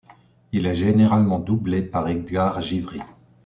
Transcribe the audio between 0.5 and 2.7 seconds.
Il est généralement doublé par Edgar